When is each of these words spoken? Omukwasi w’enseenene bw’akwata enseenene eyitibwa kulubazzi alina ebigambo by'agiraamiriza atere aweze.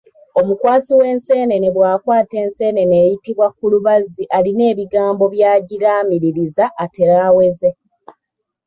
Omukwasi 0.39 0.91
w’enseenene 0.99 1.67
bw’akwata 1.75 2.35
enseenene 2.45 2.95
eyitibwa 3.03 3.47
kulubazzi 3.57 4.23
alina 4.37 4.63
ebigambo 4.71 5.23
by'agiraamiriza 5.33 6.65
atere 6.83 7.13
aweze. 7.27 7.69